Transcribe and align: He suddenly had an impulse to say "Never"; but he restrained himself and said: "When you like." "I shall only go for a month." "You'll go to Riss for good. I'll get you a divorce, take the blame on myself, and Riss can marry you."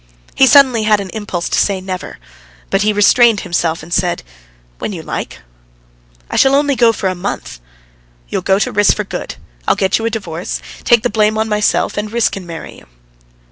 He 0.33 0.47
suddenly 0.47 0.81
had 0.81 0.99
an 0.99 1.11
impulse 1.11 1.47
to 1.49 1.59
say 1.59 1.79
"Never"; 1.79 2.17
but 2.71 2.81
he 2.81 2.91
restrained 2.91 3.41
himself 3.41 3.83
and 3.83 3.93
said: 3.93 4.23
"When 4.79 4.93
you 4.93 5.03
like." 5.03 5.41
"I 6.27 6.37
shall 6.37 6.55
only 6.55 6.75
go 6.75 6.91
for 6.91 7.07
a 7.07 7.13
month." 7.13 7.59
"You'll 8.27 8.41
go 8.41 8.57
to 8.57 8.73
Riss 8.73 8.95
for 8.95 9.03
good. 9.03 9.35
I'll 9.67 9.75
get 9.75 9.99
you 9.99 10.05
a 10.07 10.09
divorce, 10.09 10.59
take 10.83 11.03
the 11.03 11.11
blame 11.11 11.37
on 11.37 11.47
myself, 11.47 11.97
and 11.97 12.09
Riss 12.11 12.31
can 12.31 12.47
marry 12.47 12.79
you." 12.79 12.87